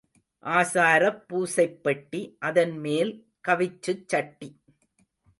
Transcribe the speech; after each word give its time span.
ஆசாரப் 0.43 1.19
பூசைப்பெட்டி 1.27 2.21
அதன்மேல் 2.39 3.11
கவிச்சுச் 3.47 4.07
சட்டி. 4.07 4.49